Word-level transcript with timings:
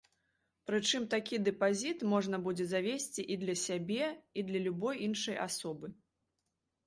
Прычым 0.67 1.03
такі 1.13 1.35
дэпазіт 1.47 1.99
можна 2.13 2.39
будзе 2.47 2.65
завесці 2.71 3.25
і 3.35 3.39
для 3.43 3.55
сябе, 3.65 4.09
і 4.41 4.45
для 4.47 4.59
любой 4.69 4.95
іншай 5.09 5.37
асобы. 5.47 5.87